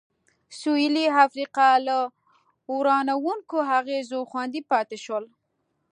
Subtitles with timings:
[0.59, 1.97] سوېلي افریقا له
[2.77, 5.25] ورانوونکو اغېزو خوندي پاتې شول.